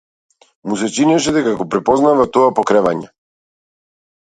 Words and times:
Му 0.71 0.77
се 0.83 0.89
чинеше 0.95 1.33
дека 1.35 1.53
го 1.59 1.67
препознава 1.77 2.27
тоа 2.39 2.51
покревање. 2.63 3.13